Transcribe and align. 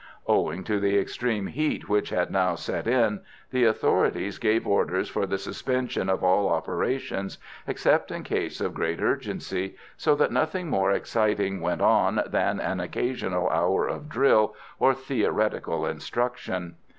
Owing 0.25 0.63
to 0.63 0.79
the 0.79 0.97
extreme 0.97 1.45
heat 1.45 1.87
which 1.87 2.09
had 2.09 2.31
now 2.31 2.55
set 2.55 2.87
in, 2.87 3.21
the 3.51 3.65
authorities 3.65 4.39
gave 4.39 4.65
orders 4.65 5.07
for 5.09 5.27
the 5.27 5.37
suspension 5.37 6.09
of 6.09 6.23
all 6.23 6.49
operations, 6.49 7.37
except 7.67 8.09
in 8.09 8.23
case 8.23 8.61
of 8.61 8.73
great 8.73 8.99
urgency, 8.99 9.75
so 9.97 10.15
that 10.15 10.31
nothing 10.31 10.69
more 10.71 10.89
exciting 10.89 11.61
went 11.61 11.81
on 11.83 12.23
than 12.25 12.59
an 12.59 12.79
occasional 12.79 13.47
hour 13.51 13.85
of 13.87 14.09
drill 14.09 14.55
or 14.79 14.95
theoretical 14.95 15.85
instruction. 15.85 16.77